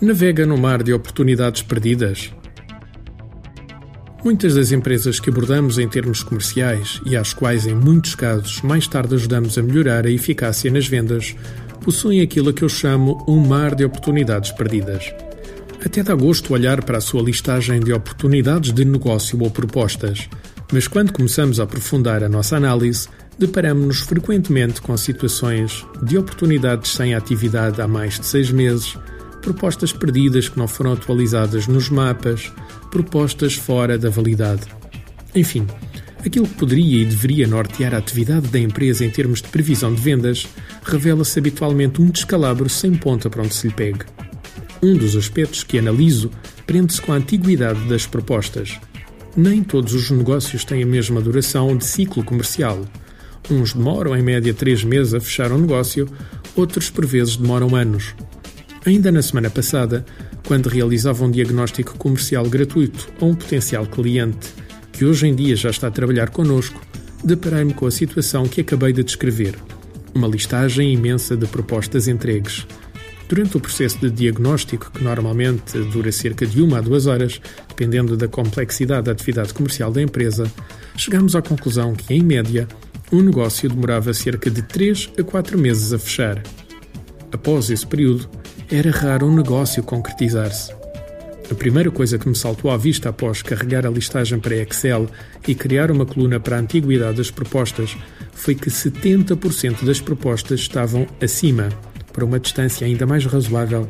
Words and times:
Navega 0.00 0.44
no 0.44 0.58
mar 0.58 0.82
de 0.82 0.92
oportunidades 0.92 1.62
perdidas? 1.62 2.32
Muitas 4.24 4.54
das 4.54 4.72
empresas 4.72 5.20
que 5.20 5.30
abordamos 5.30 5.78
em 5.78 5.88
termos 5.88 6.22
comerciais 6.22 7.00
e 7.06 7.16
às 7.16 7.34
quais, 7.34 7.66
em 7.66 7.74
muitos 7.74 8.14
casos, 8.14 8.62
mais 8.62 8.88
tarde 8.88 9.14
ajudamos 9.14 9.56
a 9.58 9.62
melhorar 9.62 10.06
a 10.06 10.10
eficácia 10.10 10.70
nas 10.70 10.86
vendas, 10.86 11.36
possuem 11.82 12.22
aquilo 12.22 12.50
a 12.50 12.52
que 12.52 12.62
eu 12.62 12.68
chamo 12.68 13.22
um 13.28 13.46
mar 13.46 13.74
de 13.74 13.84
oportunidades 13.84 14.50
perdidas. 14.50 15.12
Até 15.84 16.02
dá 16.02 16.14
gosto 16.14 16.54
olhar 16.54 16.82
para 16.82 16.98
a 16.98 17.02
sua 17.02 17.22
listagem 17.22 17.80
de 17.80 17.92
oportunidades 17.92 18.72
de 18.72 18.84
negócio 18.84 19.38
ou 19.42 19.50
propostas, 19.50 20.28
mas 20.72 20.88
quando 20.88 21.12
começamos 21.12 21.60
a 21.60 21.64
aprofundar 21.64 22.24
a 22.24 22.28
nossa 22.28 22.56
análise, 22.56 23.06
deparamos-nos 23.38 24.00
frequentemente 24.00 24.80
com 24.80 24.96
situações 24.96 25.84
de 26.02 26.16
oportunidades 26.16 26.92
sem 26.92 27.14
atividade 27.14 27.80
há 27.80 27.88
mais 27.88 28.18
de 28.18 28.26
seis 28.26 28.50
meses, 28.50 28.96
propostas 29.42 29.92
perdidas 29.92 30.48
que 30.48 30.58
não 30.58 30.66
foram 30.66 30.92
atualizadas 30.92 31.66
nos 31.66 31.88
mapas, 31.90 32.52
propostas 32.90 33.54
fora 33.54 33.98
da 33.98 34.08
validade. 34.08 34.62
Enfim, 35.34 35.66
aquilo 36.24 36.46
que 36.46 36.54
poderia 36.54 37.02
e 37.02 37.04
deveria 37.04 37.46
nortear 37.46 37.94
a 37.94 37.98
atividade 37.98 38.48
da 38.48 38.58
empresa 38.58 39.04
em 39.04 39.10
termos 39.10 39.42
de 39.42 39.48
previsão 39.48 39.92
de 39.92 40.00
vendas 40.00 40.46
revela-se 40.84 41.38
habitualmente 41.38 42.00
um 42.00 42.08
descalabro 42.08 42.68
sem 42.68 42.94
ponta 42.94 43.28
para 43.28 43.42
onde 43.42 43.54
se 43.54 43.66
lhe 43.66 43.74
pegue. 43.74 44.04
Um 44.82 44.96
dos 44.96 45.16
aspectos 45.16 45.64
que 45.64 45.78
analiso 45.78 46.30
prende-se 46.66 47.00
com 47.00 47.12
a 47.12 47.16
antiguidade 47.16 47.80
das 47.88 48.06
propostas. 48.06 48.78
Nem 49.36 49.62
todos 49.62 49.94
os 49.94 50.10
negócios 50.10 50.64
têm 50.64 50.82
a 50.82 50.86
mesma 50.86 51.20
duração 51.20 51.76
de 51.76 51.84
ciclo 51.84 52.22
comercial. 52.22 52.84
Uns 53.50 53.72
demoram 53.72 54.16
em 54.16 54.22
média 54.22 54.54
três 54.54 54.82
meses 54.82 55.14
a 55.14 55.20
fechar 55.20 55.52
um 55.52 55.58
negócio, 55.58 56.08
outros 56.56 56.90
por 56.90 57.04
vezes 57.04 57.36
demoram 57.36 57.74
anos. 57.74 58.14
Ainda 58.86 59.12
na 59.12 59.22
semana 59.22 59.50
passada, 59.50 60.04
quando 60.46 60.68
realizava 60.68 61.24
um 61.24 61.30
diagnóstico 61.30 61.96
comercial 61.96 62.48
gratuito 62.48 63.08
a 63.20 63.24
um 63.24 63.34
potencial 63.34 63.86
cliente 63.86 64.48
que 64.92 65.04
hoje 65.04 65.26
em 65.26 65.34
dia 65.34 65.56
já 65.56 65.70
está 65.70 65.88
a 65.88 65.90
trabalhar 65.90 66.30
connosco, 66.30 66.80
deparei-me 67.24 67.74
com 67.74 67.86
a 67.86 67.90
situação 67.90 68.46
que 68.46 68.60
acabei 68.60 68.92
de 68.92 69.02
descrever. 69.02 69.56
Uma 70.14 70.28
listagem 70.28 70.92
imensa 70.92 71.36
de 71.36 71.46
propostas 71.46 72.06
entregues 72.06 72.66
Durante 73.28 73.56
o 73.56 73.60
processo 73.60 73.98
de 73.98 74.10
diagnóstico, 74.10 74.90
que 74.90 75.02
normalmente 75.02 75.78
dura 75.90 76.12
cerca 76.12 76.46
de 76.46 76.60
uma 76.60 76.78
a 76.78 76.80
duas 76.80 77.06
horas, 77.06 77.40
dependendo 77.68 78.16
da 78.16 78.28
complexidade 78.28 79.06
da 79.06 79.12
atividade 79.12 79.54
comercial 79.54 79.90
da 79.90 80.02
empresa, 80.02 80.50
chegamos 80.96 81.34
à 81.34 81.40
conclusão 81.40 81.94
que, 81.94 82.12
em 82.12 82.22
média, 82.22 82.68
um 83.12 83.22
negócio 83.22 83.68
demorava 83.68 84.12
cerca 84.12 84.50
de 84.50 84.62
3 84.62 85.12
a 85.18 85.22
4 85.22 85.58
meses 85.58 85.92
a 85.92 85.98
fechar. 85.98 86.42
Após 87.32 87.70
esse 87.70 87.86
período, 87.86 88.28
era 88.70 88.90
raro 88.90 89.26
um 89.26 89.34
negócio 89.34 89.82
concretizar-se. 89.82 90.72
A 91.50 91.54
primeira 91.54 91.90
coisa 91.90 92.18
que 92.18 92.28
me 92.28 92.34
saltou 92.34 92.70
à 92.70 92.76
vista 92.76 93.10
após 93.10 93.42
carregar 93.42 93.86
a 93.86 93.90
listagem 93.90 94.40
para 94.40 94.56
Excel 94.56 95.08
e 95.46 95.54
criar 95.54 95.90
uma 95.90 96.06
coluna 96.06 96.40
para 96.40 96.56
a 96.56 96.60
antiguidade 96.60 97.18
das 97.18 97.30
propostas 97.30 97.96
foi 98.32 98.54
que 98.54 98.70
70% 98.70 99.84
das 99.84 100.00
propostas 100.00 100.60
estavam 100.60 101.06
acima 101.20 101.68
para 102.12 102.24
uma 102.24 102.40
distância 102.40 102.86
ainda 102.86 103.06
mais 103.06 103.26
razoável 103.26 103.86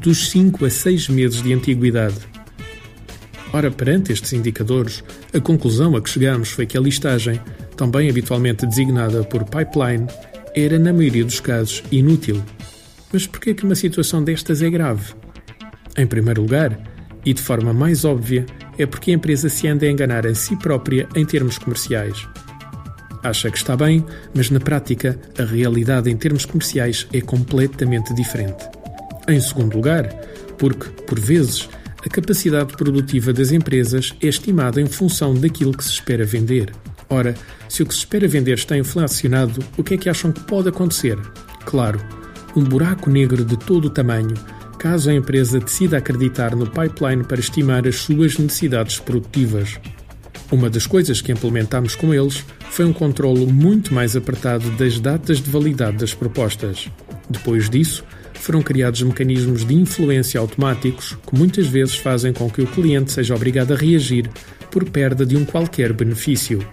dos 0.00 0.28
5 0.30 0.66
a 0.66 0.70
6 0.70 1.08
meses 1.08 1.42
de 1.42 1.52
antiguidade. 1.52 2.16
Ora, 3.52 3.70
perante 3.70 4.12
estes 4.12 4.34
indicadores, 4.34 5.02
a 5.32 5.40
conclusão 5.40 5.96
a 5.96 6.02
que 6.02 6.10
chegamos 6.10 6.50
foi 6.50 6.66
que 6.66 6.76
a 6.76 6.80
listagem, 6.80 7.40
também 7.78 8.10
habitualmente 8.10 8.66
designada 8.66 9.22
por 9.22 9.44
pipeline, 9.44 10.06
era, 10.54 10.78
na 10.78 10.92
maioria 10.92 11.24
dos 11.24 11.38
casos, 11.38 11.82
inútil. 11.92 12.42
Mas 13.12 13.26
por 13.26 13.40
que 13.40 13.54
uma 13.62 13.76
situação 13.76 14.22
destas 14.22 14.60
é 14.60 14.68
grave? 14.68 15.14
Em 15.96 16.06
primeiro 16.06 16.42
lugar, 16.42 16.78
e 17.24 17.32
de 17.32 17.40
forma 17.40 17.72
mais 17.72 18.04
óbvia, 18.04 18.44
é 18.76 18.84
porque 18.84 19.12
a 19.12 19.14
empresa 19.14 19.48
se 19.48 19.68
anda 19.68 19.86
a 19.86 19.90
enganar 19.90 20.26
a 20.26 20.34
si 20.34 20.56
própria 20.56 21.08
em 21.14 21.24
termos 21.24 21.56
comerciais. 21.56 22.26
Acha 23.22 23.50
que 23.50 23.56
está 23.56 23.76
bem, 23.76 24.04
mas 24.34 24.50
na 24.50 24.60
prática 24.60 25.18
a 25.38 25.44
realidade 25.44 26.10
em 26.10 26.16
termos 26.16 26.44
comerciais 26.44 27.06
é 27.12 27.20
completamente 27.20 28.12
diferente. 28.12 28.68
Em 29.28 29.40
segundo 29.40 29.76
lugar, 29.76 30.08
porque, 30.56 30.88
por 31.02 31.18
vezes, 31.20 31.68
a 32.04 32.08
capacidade 32.08 32.76
produtiva 32.76 33.32
das 33.32 33.52
empresas 33.52 34.14
é 34.20 34.26
estimada 34.26 34.80
em 34.80 34.86
função 34.86 35.34
daquilo 35.34 35.76
que 35.76 35.84
se 35.84 35.90
espera 35.90 36.24
vender. 36.24 36.72
Ora, 37.10 37.34
se 37.68 37.82
o 37.82 37.86
que 37.86 37.94
se 37.94 38.00
espera 38.00 38.28
vender 38.28 38.54
está 38.54 38.76
inflacionado, 38.76 39.64
o 39.76 39.82
que 39.82 39.94
é 39.94 39.96
que 39.96 40.08
acham 40.08 40.30
que 40.30 40.40
pode 40.40 40.68
acontecer? 40.68 41.18
Claro, 41.64 42.00
um 42.54 42.62
buraco 42.62 43.08
negro 43.08 43.44
de 43.44 43.56
todo 43.56 43.86
o 43.86 43.90
tamanho, 43.90 44.34
caso 44.78 45.10
a 45.10 45.14
empresa 45.14 45.58
decida 45.58 45.98
acreditar 45.98 46.54
no 46.54 46.66
pipeline 46.66 47.24
para 47.24 47.40
estimar 47.40 47.86
as 47.86 47.96
suas 47.96 48.36
necessidades 48.38 48.98
produtivas. 48.98 49.78
Uma 50.50 50.70
das 50.70 50.86
coisas 50.86 51.20
que 51.20 51.32
implementamos 51.32 51.94
com 51.94 52.14
eles 52.14 52.44
foi 52.70 52.84
um 52.84 52.92
controlo 52.92 53.46
muito 53.46 53.92
mais 53.92 54.16
apertado 54.16 54.70
das 54.72 54.98
datas 54.98 55.40
de 55.40 55.50
validade 55.50 55.98
das 55.98 56.14
propostas. 56.14 56.90
Depois 57.28 57.68
disso, 57.68 58.04
foram 58.34 58.62
criados 58.62 59.02
mecanismos 59.02 59.64
de 59.64 59.74
influência 59.74 60.40
automáticos 60.40 61.18
que 61.26 61.36
muitas 61.36 61.66
vezes 61.66 61.96
fazem 61.96 62.32
com 62.32 62.48
que 62.48 62.62
o 62.62 62.66
cliente 62.66 63.12
seja 63.12 63.34
obrigado 63.34 63.72
a 63.72 63.76
reagir 63.76 64.30
por 64.70 64.88
perda 64.88 65.26
de 65.26 65.36
um 65.36 65.44
qualquer 65.44 65.92
benefício. 65.92 66.66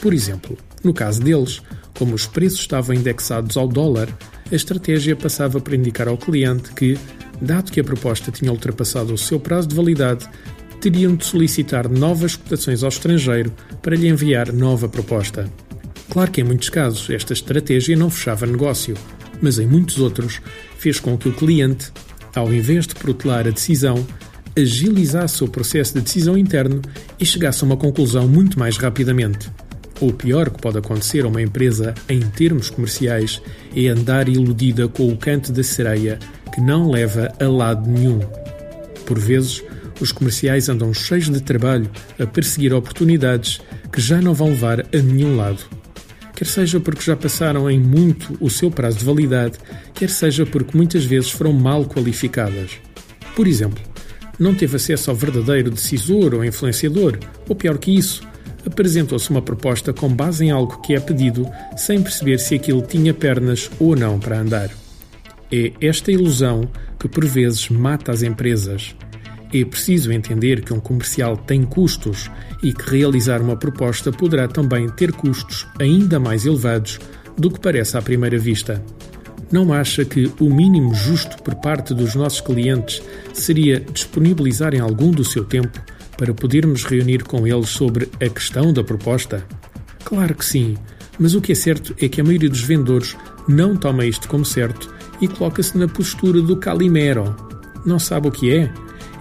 Por 0.00 0.14
exemplo, 0.14 0.56
no 0.84 0.94
caso 0.94 1.20
deles, 1.20 1.60
como 1.96 2.14
os 2.14 2.26
preços 2.26 2.60
estavam 2.60 2.94
indexados 2.94 3.56
ao 3.56 3.66
dólar, 3.66 4.08
a 4.50 4.54
estratégia 4.54 5.16
passava 5.16 5.60
por 5.60 5.74
indicar 5.74 6.08
ao 6.08 6.16
cliente 6.16 6.72
que, 6.72 6.96
dado 7.40 7.72
que 7.72 7.80
a 7.80 7.84
proposta 7.84 8.30
tinha 8.30 8.52
ultrapassado 8.52 9.12
o 9.12 9.18
seu 9.18 9.40
prazo 9.40 9.68
de 9.68 9.74
validade, 9.74 10.28
teriam 10.80 11.16
de 11.16 11.24
solicitar 11.24 11.88
novas 11.88 12.36
cotações 12.36 12.82
ao 12.82 12.88
estrangeiro 12.88 13.52
para 13.82 13.96
lhe 13.96 14.08
enviar 14.08 14.52
nova 14.52 14.88
proposta. 14.88 15.50
Claro 16.08 16.30
que 16.30 16.40
em 16.40 16.44
muitos 16.44 16.70
casos 16.70 17.10
esta 17.10 17.32
estratégia 17.32 17.96
não 17.96 18.08
fechava 18.08 18.46
negócio, 18.46 18.96
mas 19.42 19.58
em 19.58 19.66
muitos 19.66 19.98
outros 19.98 20.40
fez 20.78 21.00
com 21.00 21.18
que 21.18 21.28
o 21.28 21.32
cliente, 21.32 21.92
ao 22.34 22.52
invés 22.52 22.86
de 22.86 22.94
protelar 22.94 23.46
a 23.46 23.50
decisão, 23.50 24.06
agilizasse 24.56 25.44
o 25.44 25.48
processo 25.48 25.94
de 25.94 26.00
decisão 26.00 26.36
interno 26.36 26.80
e 27.18 27.26
chegasse 27.26 27.62
a 27.62 27.66
uma 27.66 27.76
conclusão 27.76 28.26
muito 28.26 28.58
mais 28.58 28.76
rapidamente. 28.76 29.50
O 30.00 30.12
pior 30.12 30.50
que 30.50 30.60
pode 30.60 30.78
acontecer 30.78 31.24
a 31.24 31.28
uma 31.28 31.42
empresa 31.42 31.92
em 32.08 32.20
termos 32.20 32.70
comerciais 32.70 33.42
é 33.74 33.88
andar 33.88 34.28
iludida 34.28 34.86
com 34.86 35.08
o 35.08 35.16
canto 35.16 35.52
da 35.52 35.62
sereia 35.62 36.18
que 36.54 36.60
não 36.60 36.88
leva 36.90 37.32
a 37.40 37.48
lado 37.48 37.90
nenhum. 37.90 38.20
Por 39.04 39.18
vezes, 39.18 39.62
os 40.00 40.12
comerciais 40.12 40.68
andam 40.68 40.94
cheios 40.94 41.28
de 41.28 41.40
trabalho 41.40 41.90
a 42.18 42.26
perseguir 42.26 42.72
oportunidades 42.72 43.60
que 43.92 44.00
já 44.00 44.20
não 44.20 44.34
vão 44.34 44.50
levar 44.50 44.80
a 44.80 44.98
nenhum 45.02 45.36
lado. 45.36 45.64
Quer 46.34 46.46
seja 46.46 46.78
porque 46.78 47.02
já 47.02 47.16
passaram 47.16 47.68
em 47.68 47.80
muito 47.80 48.36
o 48.40 48.48
seu 48.48 48.70
prazo 48.70 48.98
de 48.98 49.04
validade, 49.04 49.58
quer 49.94 50.08
seja 50.08 50.46
porque 50.46 50.76
muitas 50.76 51.04
vezes 51.04 51.32
foram 51.32 51.52
mal 51.52 51.84
qualificadas. 51.84 52.78
Por 53.34 53.48
exemplo, 53.48 53.82
não 54.38 54.54
teve 54.54 54.76
acesso 54.76 55.10
ao 55.10 55.16
verdadeiro 55.16 55.70
decisor 55.70 56.34
ou 56.34 56.44
influenciador, 56.44 57.18
ou 57.48 57.56
pior 57.56 57.76
que 57.78 57.90
isso, 57.90 58.22
apresentou-se 58.66 59.30
uma 59.30 59.42
proposta 59.42 59.92
com 59.92 60.08
base 60.08 60.44
em 60.44 60.50
algo 60.50 60.80
que 60.80 60.94
é 60.94 61.00
pedido 61.00 61.46
sem 61.76 62.02
perceber 62.02 62.38
se 62.38 62.54
aquilo 62.54 62.82
tinha 62.82 63.14
pernas 63.14 63.70
ou 63.78 63.96
não 63.96 64.18
para 64.18 64.40
andar. 64.40 64.70
É 65.50 65.72
esta 65.80 66.12
ilusão 66.12 66.68
que 66.98 67.08
por 67.08 67.24
vezes 67.24 67.68
mata 67.70 68.12
as 68.12 68.22
empresas. 68.22 68.94
É 69.52 69.64
preciso 69.64 70.12
entender 70.12 70.62
que 70.62 70.74
um 70.74 70.80
comercial 70.80 71.36
tem 71.36 71.62
custos 71.62 72.30
e 72.62 72.72
que 72.72 72.90
realizar 72.90 73.40
uma 73.40 73.56
proposta 73.56 74.12
poderá 74.12 74.46
também 74.46 74.88
ter 74.90 75.12
custos 75.12 75.66
ainda 75.80 76.20
mais 76.20 76.44
elevados 76.44 76.98
do 77.36 77.50
que 77.50 77.60
parece 77.60 77.96
à 77.96 78.02
primeira 78.02 78.38
vista. 78.38 78.82
Não 79.50 79.72
acha 79.72 80.04
que 80.04 80.30
o 80.38 80.50
mínimo 80.50 80.94
justo 80.94 81.42
por 81.42 81.54
parte 81.54 81.94
dos 81.94 82.14
nossos 82.14 82.42
clientes 82.42 83.00
seria 83.32 83.80
disponibilizarem 83.80 84.80
algum 84.80 85.10
do 85.10 85.24
seu 85.24 85.44
tempo 85.44 85.80
para 86.18 86.34
podermos 86.34 86.84
reunir 86.84 87.22
com 87.22 87.46
eles 87.46 87.70
sobre 87.70 88.10
a 88.20 88.28
questão 88.28 88.72
da 88.72 88.84
proposta? 88.84 89.46
Claro 90.04 90.34
que 90.34 90.44
sim, 90.44 90.76
mas 91.18 91.34
o 91.34 91.40
que 91.40 91.52
é 91.52 91.54
certo 91.54 91.94
é 92.00 92.08
que 92.08 92.20
a 92.20 92.24
maioria 92.24 92.50
dos 92.50 92.60
vendedores 92.60 93.16
não 93.48 93.76
toma 93.76 94.04
isto 94.04 94.28
como 94.28 94.44
certo 94.44 94.92
e 95.20 95.28
coloca-se 95.28 95.78
na 95.78 95.88
postura 95.88 96.42
do 96.42 96.56
Calimero. 96.56 97.34
Não 97.86 97.98
sabe 97.98 98.28
o 98.28 98.32
que 98.32 98.54
é? 98.54 98.70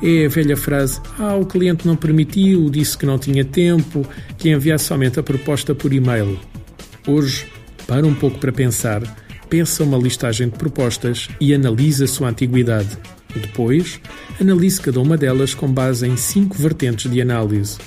É 0.01 0.25
a 0.25 0.29
velha 0.29 0.57
frase: 0.57 0.99
Ah, 1.17 1.35
o 1.35 1.45
cliente 1.45 1.87
não 1.87 1.95
permitiu, 1.95 2.69
disse 2.69 2.97
que 2.97 3.05
não 3.05 3.17
tinha 3.17 3.45
tempo, 3.45 4.05
que 4.37 4.49
enviasse 4.49 4.85
somente 4.85 5.19
a 5.19 5.23
proposta 5.23 5.73
por 5.73 5.93
e-mail. 5.93 6.39
Hoje, 7.07 7.47
para 7.87 8.05
um 8.05 8.13
pouco 8.13 8.37
para 8.37 8.51
pensar, 8.51 9.01
peça 9.49 9.83
uma 9.83 9.97
listagem 9.97 10.49
de 10.49 10.57
propostas 10.57 11.29
e 11.39 11.53
analise 11.53 12.03
a 12.03 12.07
sua 12.07 12.29
antiguidade. 12.29 12.97
Depois, 13.37 13.99
analise 14.39 14.81
cada 14.81 14.99
uma 14.99 15.17
delas 15.17 15.53
com 15.53 15.71
base 15.71 16.07
em 16.07 16.17
cinco 16.17 16.55
vertentes 16.57 17.09
de 17.11 17.21
análise. 17.21 17.77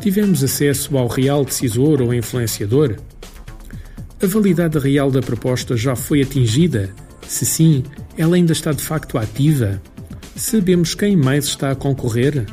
Tivemos 0.00 0.42
acesso 0.42 0.96
ao 0.96 1.06
real 1.06 1.44
decisor 1.44 2.00
ou 2.00 2.14
influenciador? 2.14 2.96
A 4.22 4.26
validade 4.26 4.78
real 4.78 5.10
da 5.10 5.20
proposta 5.20 5.76
já 5.76 5.94
foi 5.94 6.22
atingida? 6.22 6.94
Se 7.26 7.46
sim, 7.46 7.84
ela 8.16 8.36
ainda 8.36 8.52
está 8.52 8.72
de 8.72 8.82
facto 8.82 9.16
ativa? 9.18 9.80
Sabemos 10.34 10.94
quem 10.94 11.16
mais 11.16 11.44
está 11.44 11.70
a 11.70 11.74
concorrer? 11.74 12.46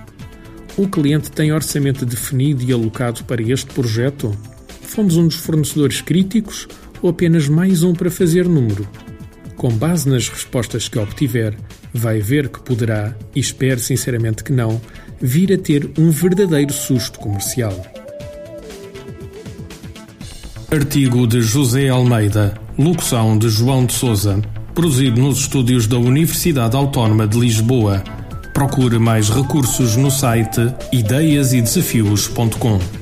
O 0.77 0.87
cliente 0.87 1.31
tem 1.31 1.51
orçamento 1.51 2.05
definido 2.05 2.63
e 2.63 2.71
alocado 2.71 3.23
para 3.23 3.41
este 3.41 3.73
projeto? 3.73 4.37
Fomos 4.81 5.15
um 5.15 5.27
dos 5.27 5.37
fornecedores 5.37 6.01
críticos 6.01 6.67
ou 7.01 7.09
apenas 7.09 7.47
mais 7.47 7.81
um 7.81 7.93
para 7.93 8.11
fazer 8.11 8.47
número? 8.47 8.87
Com 9.55 9.69
base 9.69 10.07
nas 10.07 10.29
respostas 10.29 10.87
que 10.87 10.99
obtiver, 10.99 11.57
vai 11.97 12.19
ver 12.19 12.49
que 12.49 12.61
poderá, 12.61 13.15
e 13.35 13.39
espero 13.39 13.79
sinceramente 13.79 14.43
que 14.43 14.53
não, 14.53 14.79
vir 15.19 15.53
a 15.53 15.57
ter 15.57 15.89
um 15.97 16.09
verdadeiro 16.09 16.71
susto 16.71 17.19
comercial. 17.19 17.73
Artigo 20.71 21.25
de 21.25 21.41
José 21.41 21.89
Almeida, 21.89 22.53
locução 22.77 23.37
de 23.37 23.49
João 23.49 23.85
de 23.85 23.93
Souza, 23.93 24.41
produzido 24.73 25.21
nos 25.21 25.39
estúdios 25.39 25.87
da 25.87 25.97
Universidade 25.97 26.75
Autónoma 26.75 27.27
de 27.27 27.39
Lisboa. 27.39 28.03
Procure 28.53 28.99
mais 28.99 29.29
recursos 29.29 29.95
no 29.95 30.11
site 30.11 30.73
ideiasedesafios.com. 30.91 32.96